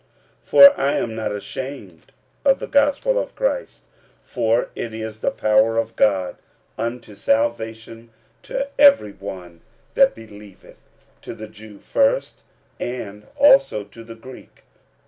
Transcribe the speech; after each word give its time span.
45:001:016 0.43 0.49
For 0.73 0.81
I 0.81 0.91
am 0.93 1.13
not 1.15 1.31
ashamed 1.31 2.11
of 2.43 2.57
the 2.57 2.65
gospel 2.65 3.19
of 3.19 3.35
Christ: 3.35 3.81
for 4.23 4.69
it 4.73 4.95
is 4.95 5.19
the 5.19 5.29
power 5.29 5.77
of 5.77 5.95
God 5.95 6.37
unto 6.75 7.13
salvation 7.13 8.09
to 8.41 8.67
every 8.79 9.11
one 9.11 9.61
that 9.93 10.15
believeth; 10.15 10.77
to 11.21 11.35
the 11.35 11.47
Jew 11.47 11.77
first, 11.77 12.41
and 12.79 13.27
also 13.35 13.83
to 13.83 14.03
the 14.03 14.15
Greek. 14.15 14.63